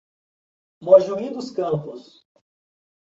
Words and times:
Mojuí 0.87 1.29
dos 1.35 1.51
Campos 1.59 2.11